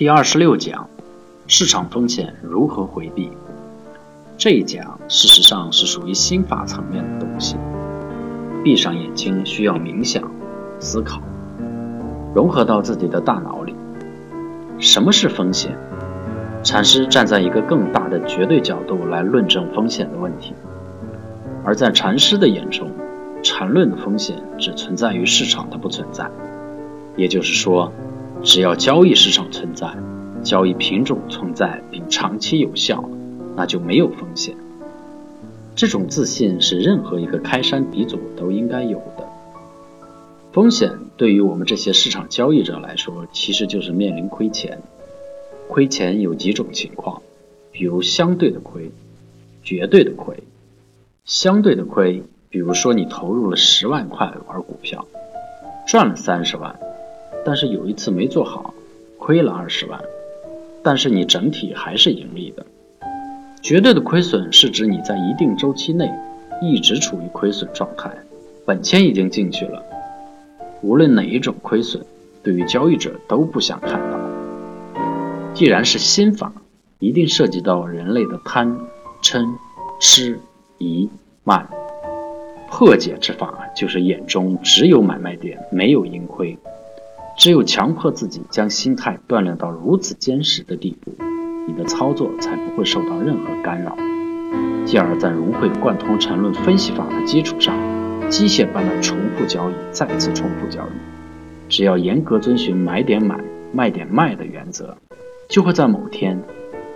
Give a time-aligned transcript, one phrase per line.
[0.00, 0.88] 第二十六讲：
[1.46, 3.30] 市场风险如何回避？
[4.38, 7.58] 这一讲事实上是属于心法层面的东西。
[8.64, 10.32] 闭上眼睛，需要冥想、
[10.78, 11.20] 思考，
[12.34, 13.74] 融合到自己的大脑里。
[14.78, 15.76] 什么是风险？
[16.62, 20.54] 禅师站在一个更大的绝对角度来论证风险的问题，
[21.62, 22.90] 而在禅师的眼中，
[23.42, 26.30] 禅论的风险只存在于市场的不存在。
[27.16, 27.92] 也就是说，
[28.42, 29.94] 只要交易市场存在，
[30.42, 33.04] 交易品种存在并长期有效，
[33.54, 34.56] 那就没有风险。
[35.76, 39.28] 这种自信是任何一个开山鼻祖都应该有的。
[40.52, 44.80] 风险对于我们这些市场交易者来说，其实就是面临亏钱。
[45.68, 47.22] 亏钱有几种情况，
[47.70, 48.90] 比如相对的亏、
[49.62, 50.42] 绝对的亏。
[51.24, 55.06] 相对的亏，比如说你投入了十万块玩股票，
[55.86, 56.80] 赚了三十万。
[57.44, 58.74] 但是有一次没做好，
[59.18, 60.00] 亏了二十万，
[60.82, 62.64] 但是你整体还是盈利的。
[63.62, 66.10] 绝对的亏损是指你在一定周期内
[66.62, 68.10] 一直处于亏损状态，
[68.64, 69.82] 本钱已经进去了。
[70.82, 72.04] 无论哪一种亏损，
[72.42, 74.18] 对于交易者都不想看到。
[75.52, 76.52] 既然是心法，
[76.98, 78.78] 一定涉及到人类的贪、
[79.22, 79.46] 嗔、
[80.00, 80.38] 痴、
[80.78, 81.08] 疑、
[81.44, 81.68] 慢。
[82.70, 86.56] 破解之法就是眼中只有买卖点，没有盈亏。
[87.40, 91.10] 只有强迫自己将心态锻炼到如此坚实的地步，
[91.66, 93.96] 你的操作才不会受到任何干扰，
[94.84, 97.74] 继而在融会贯通缠论分析法的基础上，
[98.28, 101.70] 机械般的重复交易，再次重复交易。
[101.70, 104.94] 只要严格遵循买点买、卖点卖的原则，
[105.48, 106.38] 就会在某天，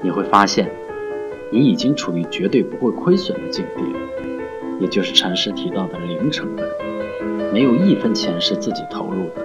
[0.02, 0.70] 你会发现，
[1.50, 3.82] 你已经处于绝对不会亏损的境地，
[4.78, 6.68] 也就是禅师提到的零成本，
[7.50, 9.43] 没有一分钱是自己投入的。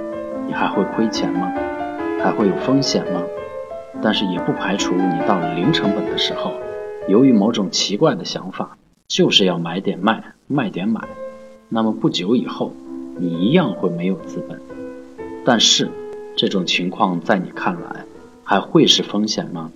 [0.49, 1.53] 你还会亏钱吗？
[2.23, 3.21] 还会有风险吗？
[4.01, 6.53] 但是也不排除你到了零成本的时候，
[7.07, 8.75] 由于某种奇怪的想法，
[9.07, 11.01] 就是要买点卖，卖点买，
[11.69, 12.73] 那么不久以后，
[13.19, 14.59] 你一样会没有资本。
[15.45, 15.87] 但是，
[16.35, 18.05] 这种情况在你看来，
[18.43, 19.71] 还会是风险吗？